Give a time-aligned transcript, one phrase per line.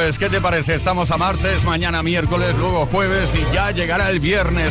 [0.00, 0.76] Pues, ¿qué te parece?
[0.76, 4.70] Estamos a martes, mañana miércoles, luego jueves y ya llegará el viernes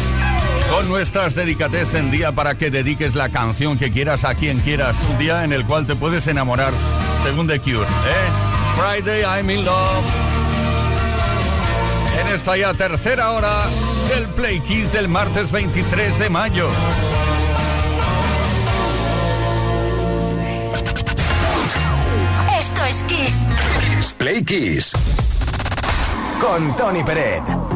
[0.72, 4.96] con nuestras dedicates en día para que dediques la canción que quieras a quien quieras.
[5.12, 6.72] Un día en el cual te puedes enamorar,
[7.24, 7.84] según The Cure.
[7.84, 8.76] ¿eh?
[8.78, 10.06] Friday, I'm in love.
[12.22, 13.66] En esta ya tercera hora
[14.08, 16.70] del Play Kiss del martes 23 de mayo.
[22.58, 23.48] Esto es Kiss.
[24.18, 24.92] Play Kiss.
[26.40, 27.67] Con Tony Peret.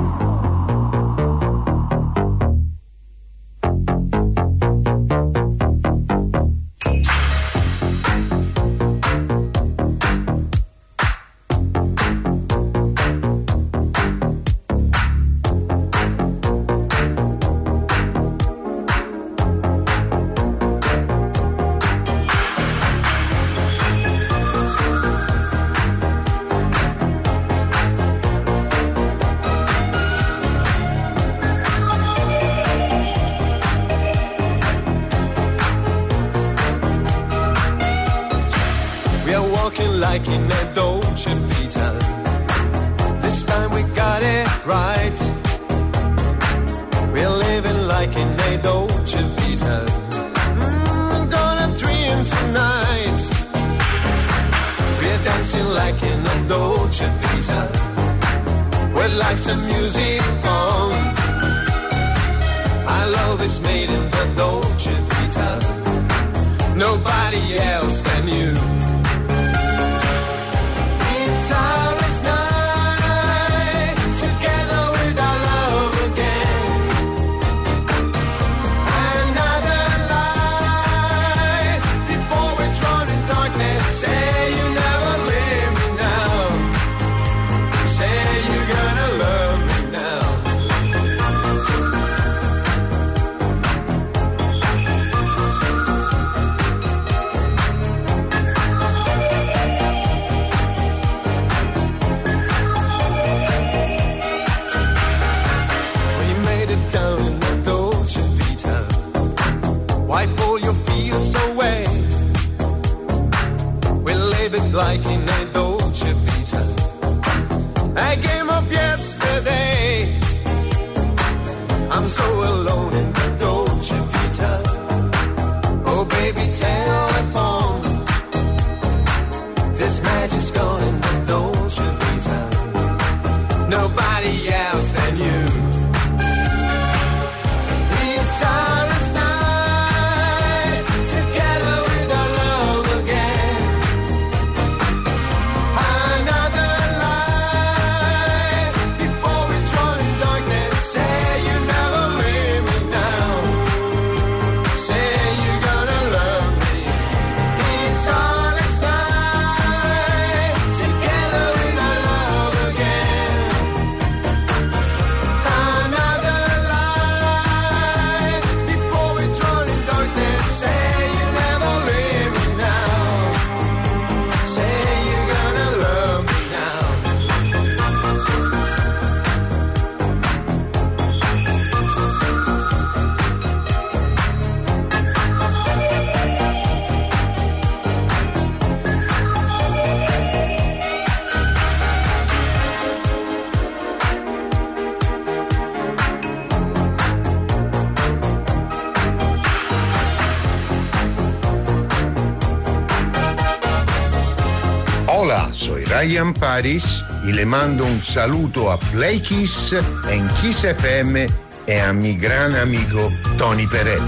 [206.02, 209.72] Ryan Paris y le mando un saluto a Play Kiss
[210.10, 211.28] en Kiss FM
[211.68, 213.08] e a mi gran amigo
[213.38, 214.02] Tony Peret.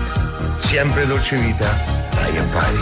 [0.59, 1.71] Siempre dolce vita,
[2.15, 2.79] Ryan Paris.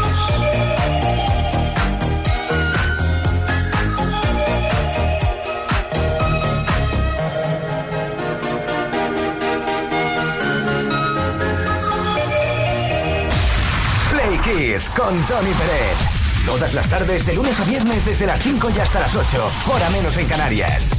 [14.95, 16.20] Con Tony Peret.
[16.45, 19.89] Todas las tardes, de lunes a viernes, desde las 5 y hasta las 8, hora
[19.91, 20.89] menos en Canarias.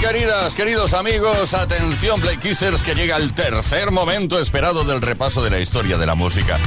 [0.00, 5.50] Queridas, queridos amigos, atención Play Kissers que llega el tercer momento esperado del repaso de
[5.50, 6.58] la historia de la música.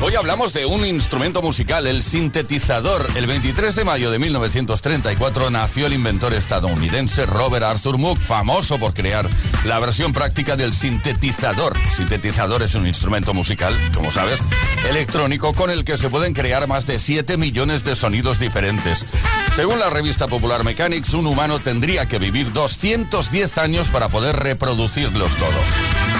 [0.00, 3.06] Hoy hablamos de un instrumento musical, el sintetizador.
[3.14, 8.92] El 23 de mayo de 1934 nació el inventor estadounidense Robert Arthur Moog, famoso por
[8.92, 9.28] crear
[9.64, 11.76] la versión práctica del sintetizador.
[11.96, 14.40] Sintetizador es un instrumento musical, como sabes,
[14.88, 19.06] electrónico con el que se pueden crear más de 7 millones de sonidos diferentes.
[19.54, 25.34] Según la revista Popular Mechanics, un humano tendría que vivir 210 años para poder reproducirlos
[25.36, 26.13] todos.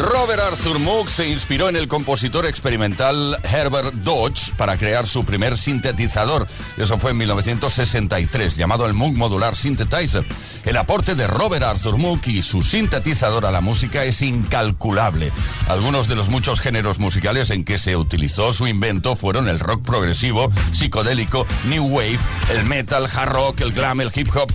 [0.00, 5.58] Robert Arthur Moog se inspiró en el compositor experimental Herbert Dodge para crear su primer
[5.58, 6.48] sintetizador.
[6.78, 10.24] Eso fue en 1963, llamado el Moog Modular Synthetizer.
[10.64, 15.32] El aporte de Robert Arthur Moog y su sintetizador a la música es incalculable.
[15.68, 19.84] Algunos de los muchos géneros musicales en que se utilizó su invento fueron el rock
[19.84, 22.18] progresivo, psicodélico, new wave,
[22.50, 24.50] el metal, hard rock, el glam, el hip hop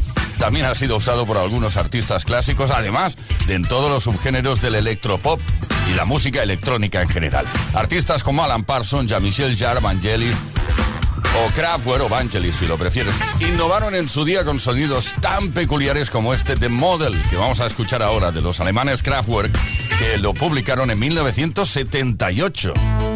[0.46, 4.76] también ha sido usado por algunos artistas clásicos, además de en todos los subgéneros del
[4.76, 5.42] electropop
[5.92, 7.48] y la música electrónica en general.
[7.74, 10.36] Artistas como Alan Parsons, Jean-Michel Jarre, Vangelis
[11.44, 16.12] o Kraftwerk o Vangelis, si lo prefieres, innovaron en su día con sonidos tan peculiares
[16.12, 19.52] como este de Model, que vamos a escuchar ahora de los alemanes Kraftwerk,
[19.98, 23.15] que lo publicaron en 1978.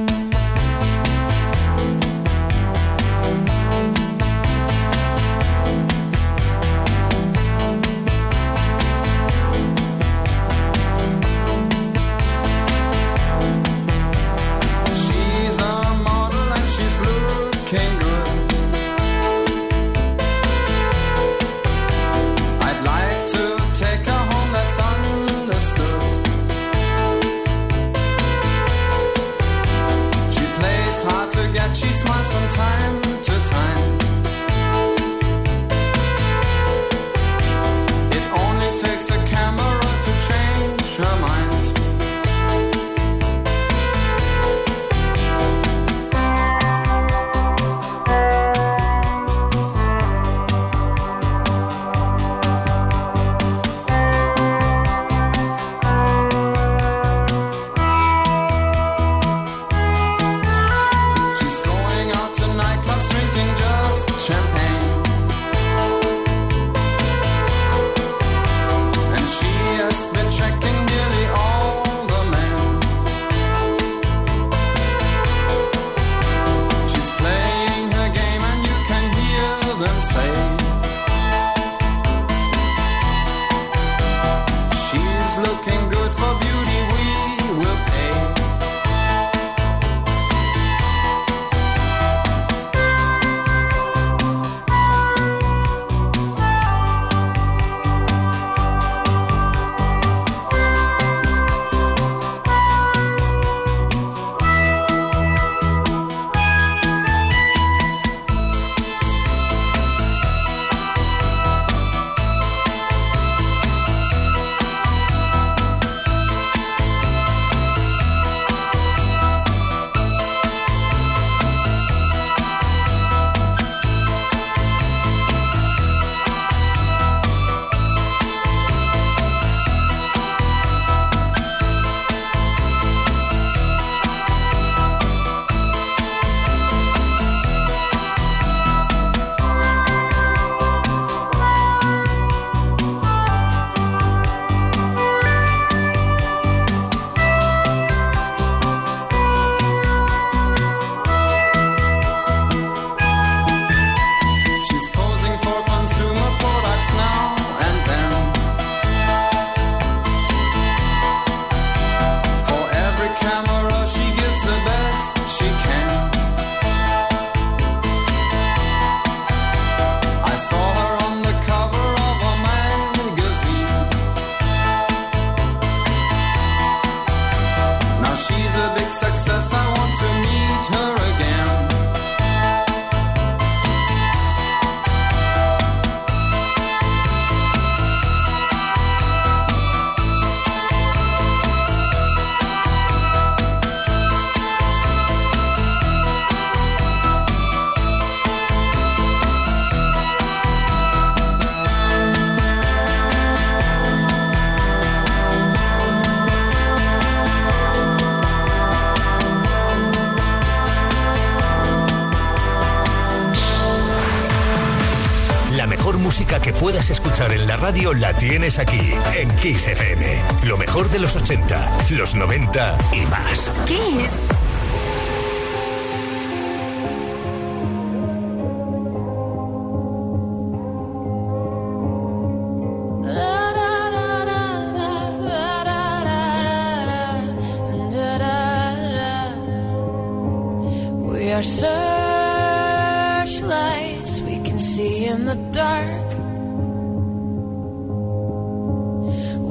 [217.59, 220.23] Radio la tienes aquí, en Kiss FM.
[220.43, 223.51] Lo mejor de los 80, los 90 y más.
[223.65, 224.21] Kiss.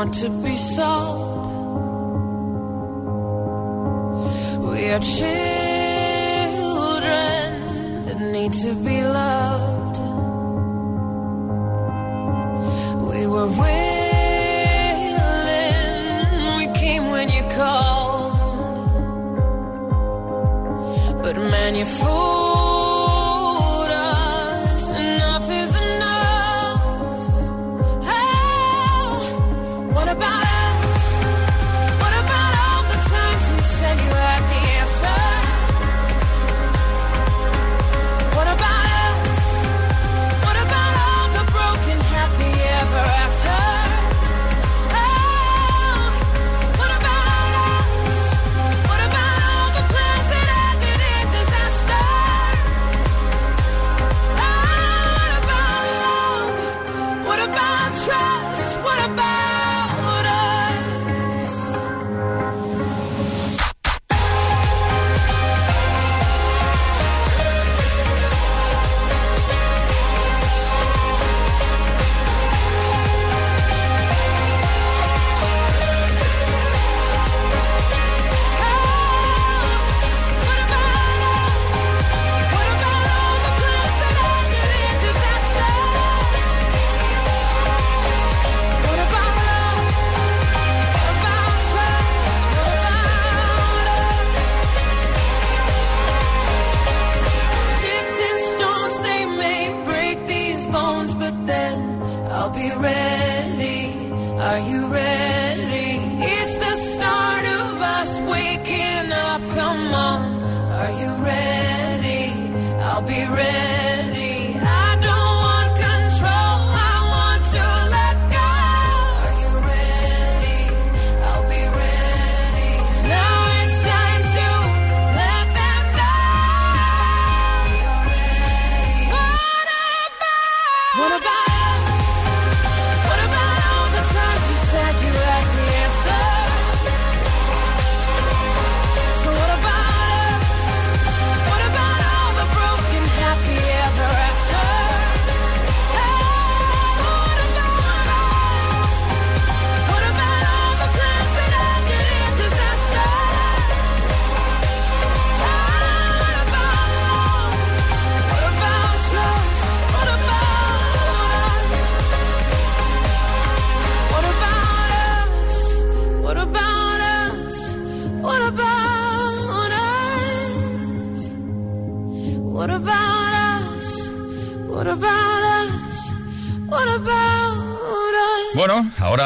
[0.00, 1.52] want to be solved.
[4.66, 5.36] We are children
[8.06, 9.98] that need to be loved.
[13.10, 13.96] We were willing,
[16.60, 18.32] we came when you called.
[21.22, 22.39] But man, you fool.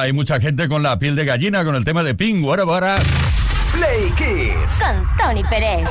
[0.05, 2.45] Hay mucha gente con la piel de gallina con el tema de Ping.
[2.45, 2.85] What about
[3.73, 4.79] Play Kiss.
[4.79, 5.89] Con Tony Pérez.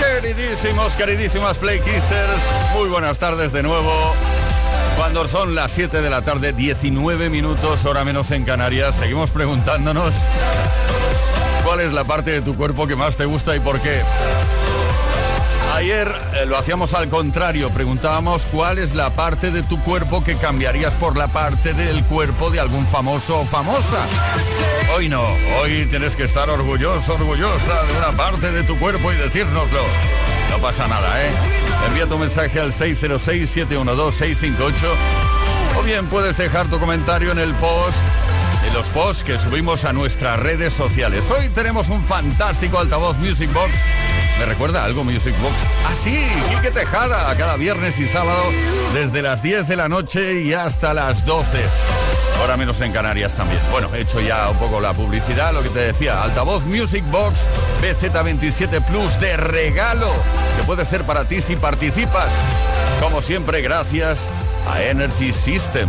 [0.00, 2.42] Queridísimos, queridísimas Play Kissers,
[2.74, 4.14] muy buenas tardes de nuevo.
[4.96, 10.12] Cuando son las 7 de la tarde, 19 minutos, hora menos en Canarias, seguimos preguntándonos
[11.64, 14.02] ¿Cuál es la parte de tu cuerpo que más te gusta y por qué?
[15.82, 20.36] Ayer eh, lo hacíamos al contrario, preguntábamos cuál es la parte de tu cuerpo que
[20.36, 24.06] cambiarías por la parte del cuerpo de algún famoso o famosa.
[24.94, 25.24] Hoy no,
[25.60, 29.80] hoy tienes que estar orgulloso, orgullosa de una parte de tu cuerpo y decírnoslo.
[30.50, 31.32] No pasa nada, ¿eh?
[31.88, 34.72] Envía tu mensaje al 606-712-658
[35.80, 37.98] o bien puedes dejar tu comentario en el post
[38.62, 41.28] de los posts que subimos a nuestras redes sociales.
[41.28, 43.72] Hoy tenemos un fantástico altavoz Music Box
[44.38, 45.54] ¿Me recuerda algo Music Box?
[45.86, 48.42] Ah, sí, Quique Tejada, cada viernes y sábado
[48.94, 51.58] desde las 10 de la noche y hasta las 12.
[52.40, 53.60] Ahora menos en Canarias también.
[53.70, 57.46] Bueno, he hecho ya un poco la publicidad, lo que te decía, altavoz Music Box
[57.80, 60.10] BZ27 Plus de regalo,
[60.56, 62.32] que puede ser para ti si participas.
[63.00, 64.28] Como siempre, gracias
[64.68, 65.88] a Energy System.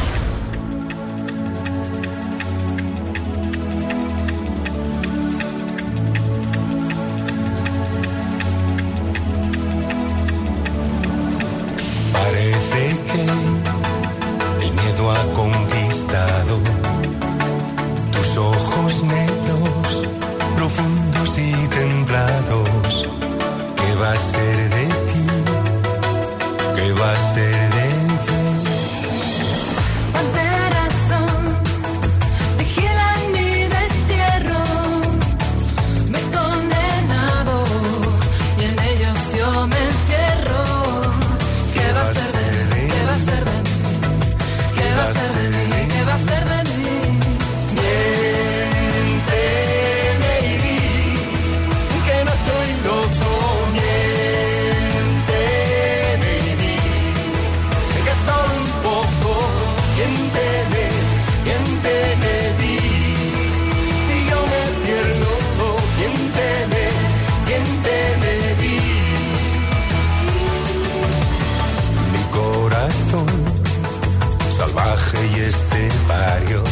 [74.63, 76.63] Este barrio.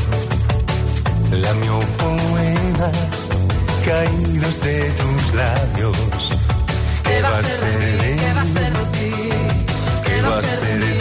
[1.32, 3.30] La mio poemas
[3.84, 6.38] caídos de tus labios.
[7.04, 8.16] ¿Qué va a ser de?
[8.16, 9.12] ¿Qué va a ser de ti?
[10.06, 10.99] ¿Qué va a ser de ti?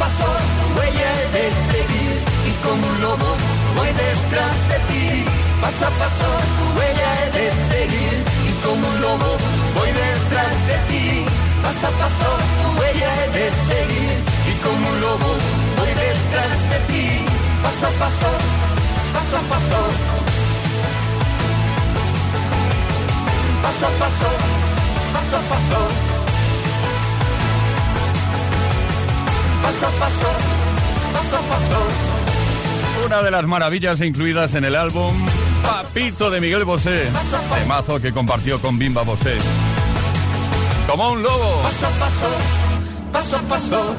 [0.00, 2.16] Tu huella de seguir
[2.48, 3.36] y como un lobo
[3.76, 5.24] voy detrás de ti.
[5.60, 6.28] Paso a paso
[6.74, 8.16] huella de seguir
[8.48, 9.36] y como un lobo
[9.74, 11.24] voy detrás de ti.
[11.62, 12.30] Paso a paso
[12.80, 14.16] huella de seguir
[14.48, 15.30] y como un lobo
[15.76, 17.06] voy detrás de ti.
[17.62, 18.30] Paso a paso,
[19.14, 19.80] paso a paso.
[23.62, 24.30] Paso a paso,
[25.12, 26.19] paso a paso.
[29.70, 30.26] Paso a paso,
[31.12, 33.06] paso a paso.
[33.06, 35.14] Una de las maravillas incluidas en el álbum
[35.62, 37.08] Papito de Miguel Bosé,
[37.54, 39.38] temazo que compartió con Bimba Bosé.
[40.88, 41.62] Como un lobo.
[41.62, 42.28] Paso a paso,
[43.12, 43.96] paso a paso.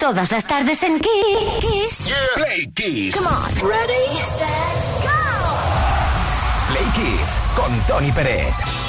[0.00, 2.12] Todas las tardes en Kiss.
[2.34, 3.14] Play Kiss.
[3.14, 3.70] Come on.
[3.70, 5.08] Ready, set, go.
[6.68, 8.85] Play Kiss con Tony Peret.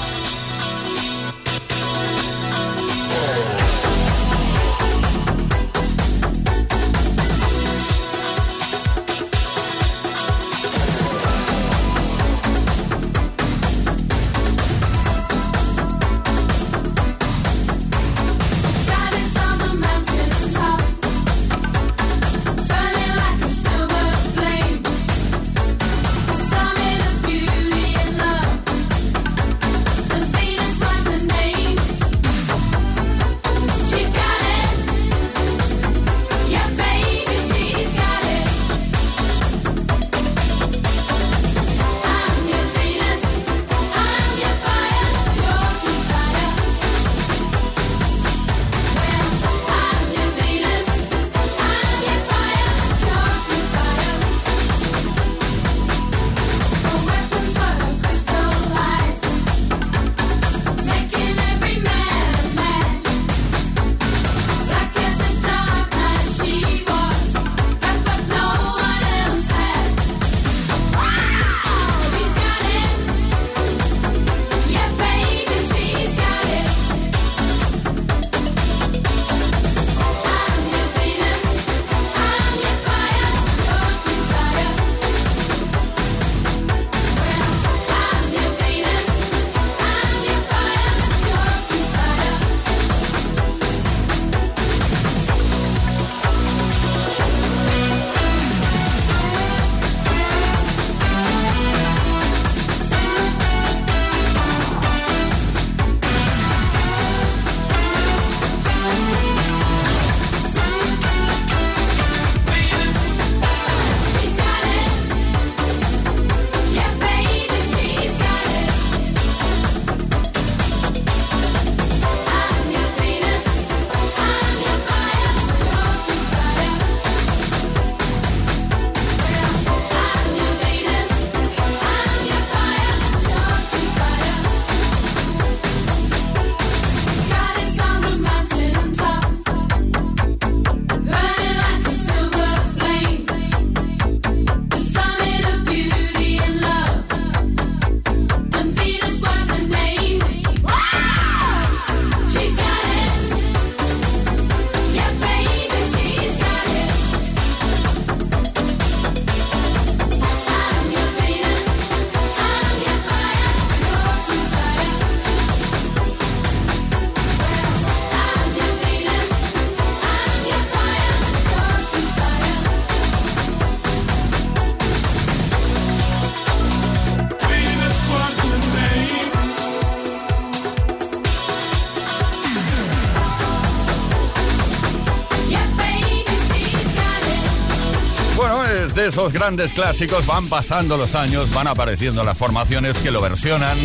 [189.07, 193.77] Esos grandes clásicos van pasando los años, van apareciendo las formaciones que lo versionan.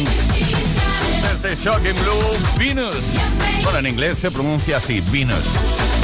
[1.43, 2.97] Desde Shocking Blue, Venus.
[3.63, 5.47] Bueno, en inglés se pronuncia así, Venus.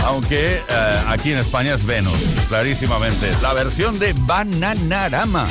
[0.05, 2.17] Aunque eh, aquí en España es Venus,
[2.49, 3.33] clarísimamente.
[3.43, 5.47] La versión de Bananarama.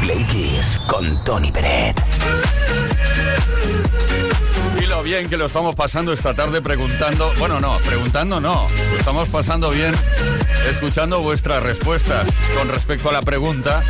[0.00, 2.02] Play Kiss con Tony Peret.
[5.04, 9.94] Bien que lo estamos pasando esta tarde preguntando, bueno, no, preguntando no, estamos pasando bien
[10.70, 13.82] escuchando vuestras respuestas con respecto a la pregunta,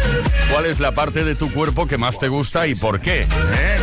[0.50, 3.22] ¿cuál es la parte de tu cuerpo que más te gusta y por qué?
[3.22, 3.76] ¿Eh?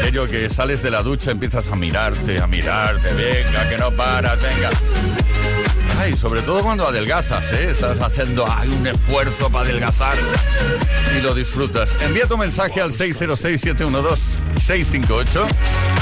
[0.00, 4.38] Aquello que sales de la ducha, empiezas a mirarte, a mirarte, venga, que no paras,
[4.42, 4.70] venga.
[5.98, 7.70] Ay, sobre todo cuando adelgazas, ¿eh?
[7.70, 10.16] Estás haciendo ay, un esfuerzo para adelgazar
[11.16, 11.96] y lo disfrutas.
[12.02, 15.46] Envía tu mensaje al 606-712-658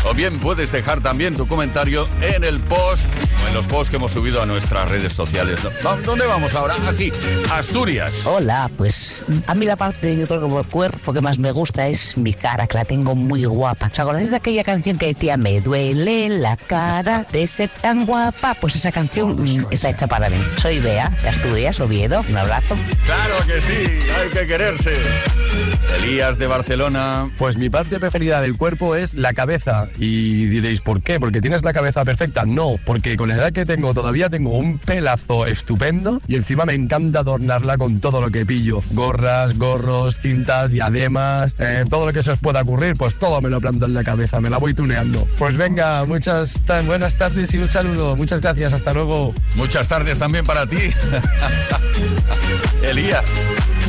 [0.08, 3.04] o bien puedes dejar también tu comentario en el post
[3.46, 5.58] en los posts que hemos subido a nuestras redes sociales.
[6.04, 6.74] ¿Dónde vamos ahora?
[6.88, 7.12] Así,
[7.50, 8.26] Asturias.
[8.26, 12.16] Hola, pues a mí la parte de mi cuerpo, cuerpo que más me gusta es
[12.16, 13.90] mi cara, que la tengo muy guapa.
[13.92, 18.54] ¿Os acordáis de aquella canción que decía Me duele la cara de ser tan guapa?
[18.60, 20.36] Pues esa canción mm, está hecha para mí.
[20.56, 22.20] Soy Bea, de Asturias, Oviedo.
[22.28, 22.76] Un abrazo.
[23.04, 24.92] Claro que sí, hay que quererse.
[25.98, 27.30] Elías de Barcelona.
[27.38, 29.88] Pues mi parte preferida del cuerpo es la cabeza.
[29.98, 31.20] Y diréis, ¿por qué?
[31.20, 32.44] ¿Porque tienes la cabeza perfecta?
[32.44, 37.20] No, porque con la que tengo todavía tengo un pelazo estupendo y encima me encanta
[37.20, 38.80] adornarla con todo lo que pillo.
[38.92, 43.50] Gorras, gorros, cintas, diademas, eh, todo lo que se os pueda ocurrir, pues todo me
[43.50, 45.26] lo planto en la cabeza, me la voy tuneando.
[45.38, 48.16] Pues venga, muchas tan buenas tardes y un saludo.
[48.16, 49.34] Muchas gracias, hasta luego.
[49.54, 50.76] Muchas tardes también para ti.
[52.82, 53.24] Elías,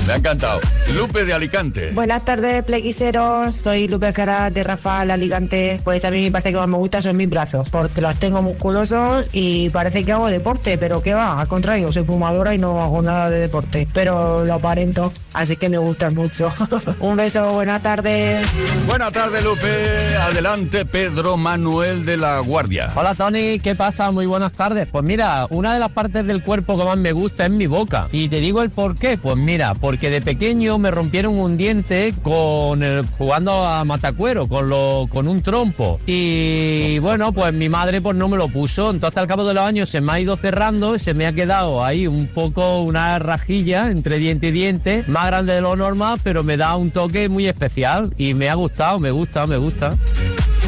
[0.07, 0.61] me ha encantado.
[0.95, 1.91] Lupe de Alicante.
[1.91, 3.57] Buenas tardes, plequiseros.
[3.57, 5.81] Soy Lupe Cara de Rafael Alicante.
[5.83, 8.41] Pues a mí me parece que más me gusta son mis brazos, porque los tengo
[8.41, 12.81] musculosos y parece que hago deporte, pero que va, al contrario, soy fumadora y no
[12.81, 16.53] hago nada de deporte, pero lo aparento, así que me gustan mucho.
[17.01, 18.47] Un beso, buenas tardes.
[18.87, 20.15] Buenas tardes, Lupe.
[20.21, 22.93] Adelante, Pedro Manuel de la Guardia.
[22.95, 24.09] Hola Tony, ¿qué pasa?
[24.11, 24.87] Muy buenas tardes.
[24.89, 28.07] Pues mira, una de las partes del cuerpo que más me gusta es mi boca.
[28.13, 29.17] Y te digo el por qué.
[29.17, 34.69] Pues mira, porque de pequeño me rompieron un diente con el, jugando a matacuero, con,
[34.69, 35.99] lo, con un trompo.
[36.05, 38.91] Y bueno, pues mi madre pues no me lo puso.
[38.91, 41.33] Entonces al cabo de los años se me ha ido cerrando y se me ha
[41.33, 46.19] quedado ahí un poco una rajilla entre diente y diente, más grande de lo normal,
[46.23, 48.13] pero me da un toque muy especial.
[48.17, 49.95] Y me ha gustado, me gusta, me gusta.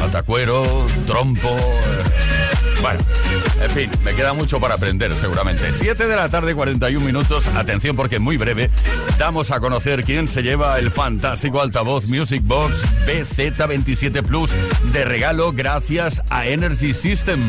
[0.00, 0.64] Matacuero,
[1.06, 1.48] trompo.
[1.48, 2.39] eh,
[2.82, 3.00] Bueno,
[3.62, 5.72] en fin, me queda mucho para aprender seguramente.
[5.72, 7.46] 7 de la tarde, 41 minutos.
[7.48, 8.70] Atención porque muy breve
[9.18, 14.50] damos a conocer quién se lleva el fantástico altavoz Music Box BZ27 Plus
[14.92, 17.48] de regalo gracias a Energy System.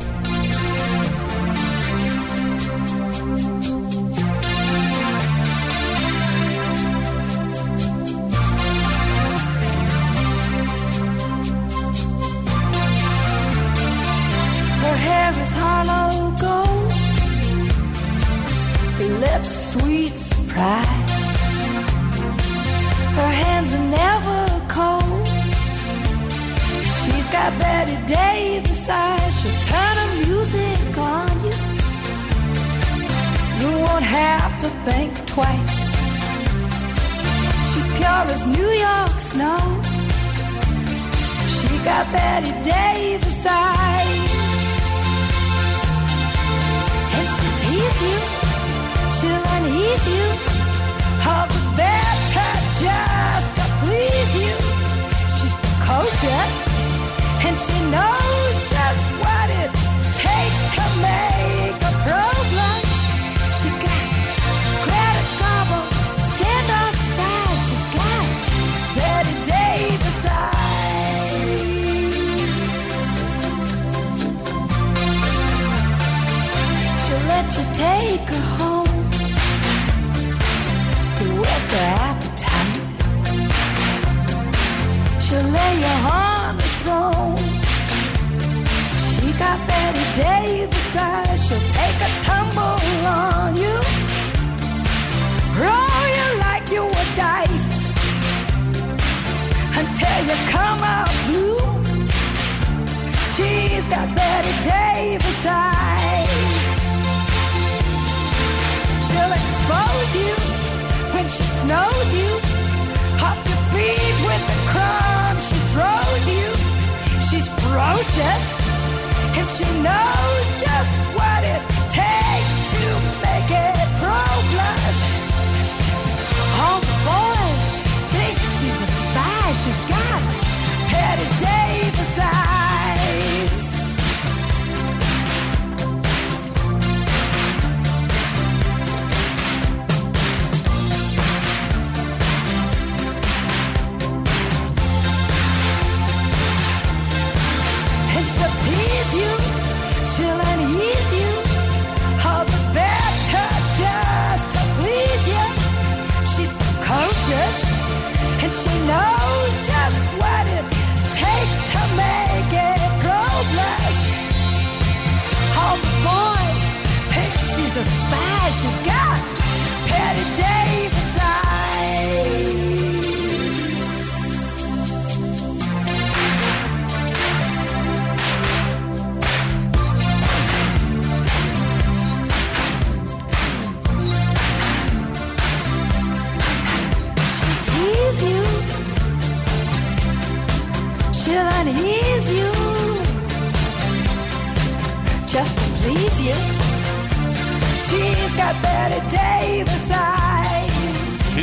[168.61, 168.90] She's got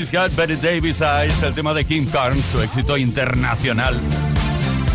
[0.09, 4.01] She's Got Betty Davis Eyes, el tema de Kim Carnes, su éxito internacional,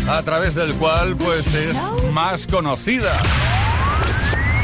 [0.08, 1.76] a través del cual pues es
[2.12, 3.12] más conocida.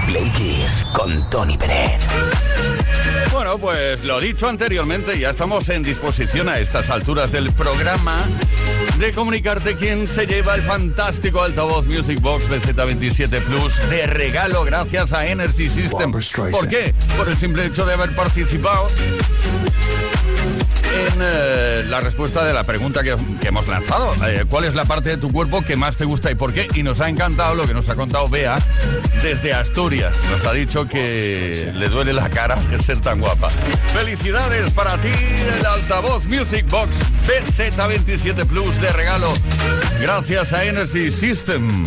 [0.06, 2.00] Play Kiss con Tony Pérez.
[3.30, 8.18] Bueno, pues lo dicho anteriormente, ya estamos en disposición a estas alturas del programa
[8.98, 15.12] de comunicarte quién se lleva el fantástico altavoz Music Box BZ27 Plus de regalo gracias
[15.12, 16.10] a Energy System.
[16.10, 16.92] ¿Por qué?
[17.16, 18.88] Por el simple hecho de haber participado
[20.90, 24.12] en eh, la respuesta de la pregunta que, hemos lanzado.
[24.26, 26.68] Eh, ¿Cuál es la parte de tu cuerpo que más te gusta y por qué?
[26.74, 28.58] Y nos ha encantado lo que nos ha contado Bea
[29.22, 30.16] desde Asturias.
[30.30, 33.50] Nos ha dicho que le duele la cara de ser tan guapa.
[33.92, 35.12] Felicidades para ti,
[35.58, 36.90] el altavoz Music Box
[37.26, 39.32] BZ27 Plus de regalo.
[40.00, 41.86] Gracias a Energy System.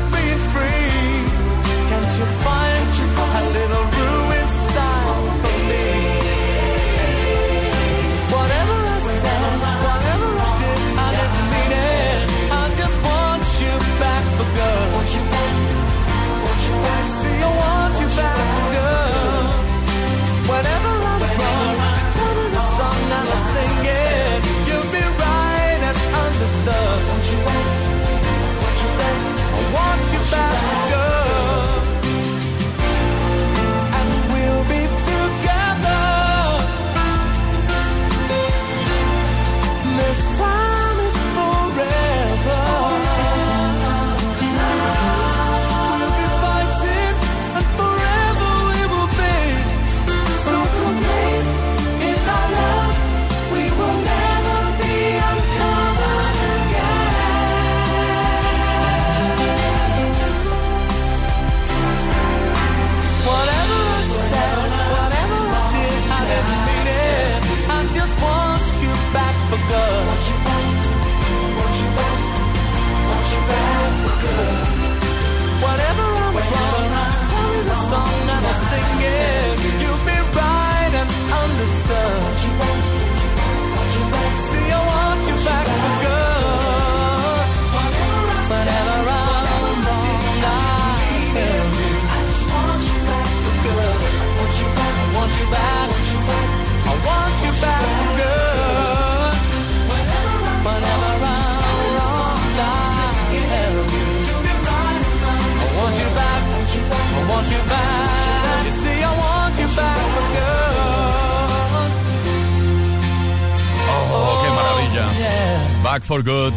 [115.91, 116.53] Back for Good.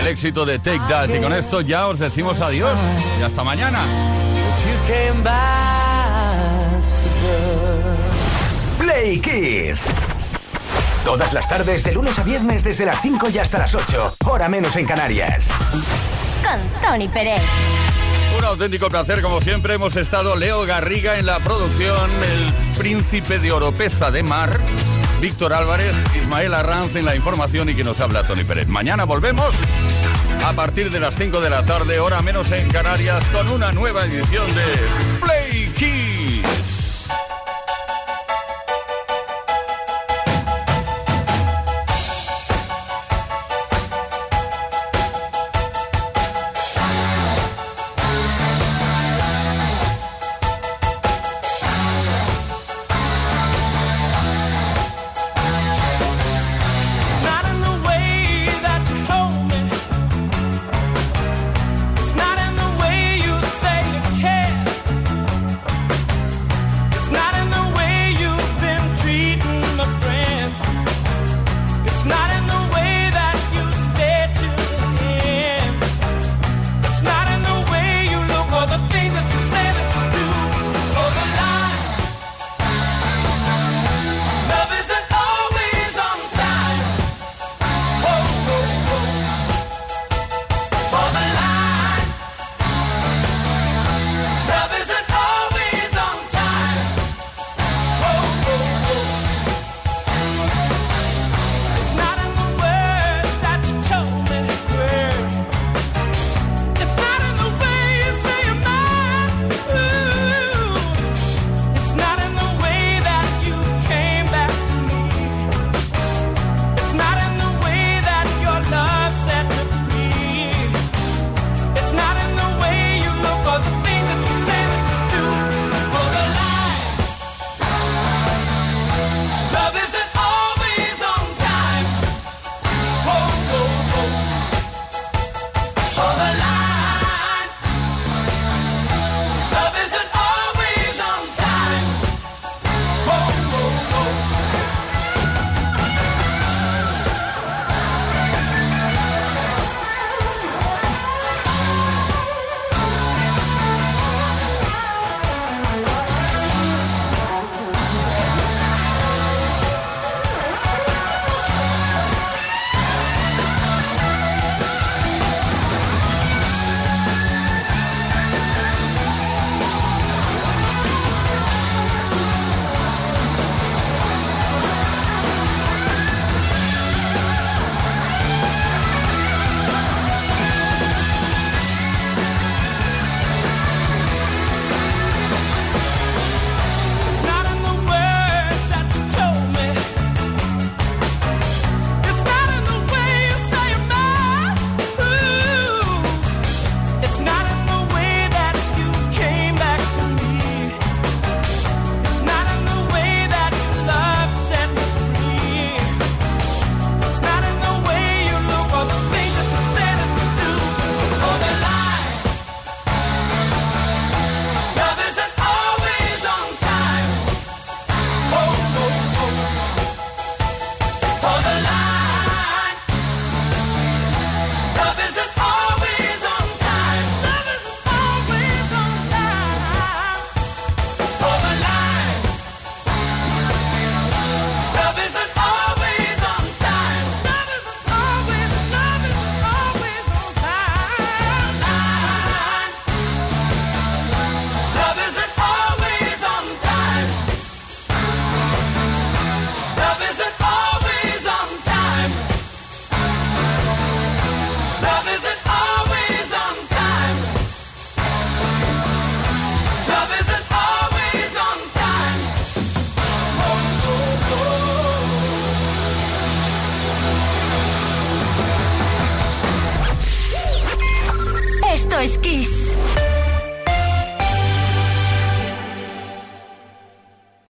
[0.00, 1.10] El éxito de Take That.
[1.10, 2.78] Y con esto ya os decimos adiós.
[3.20, 3.78] Y hasta mañana.
[8.78, 9.84] Play Kiss.
[11.04, 14.14] Todas las tardes, de lunes a viernes, desde las 5 y hasta las 8.
[14.24, 15.48] Hora menos en Canarias.
[16.42, 17.42] Con Tony Pérez.
[18.38, 19.74] Un auténtico placer, como siempre.
[19.74, 24.58] Hemos estado Leo Garriga en la producción, el príncipe de Oropeza de Mar,
[25.22, 28.66] Víctor Álvarez, Ismael Arranz en la información y que nos habla Tony Pérez.
[28.66, 29.54] Mañana volvemos
[30.44, 34.04] a partir de las 5 de la tarde, hora menos en Canarias, con una nueva
[34.04, 34.64] edición de
[35.24, 36.21] Play Kiss.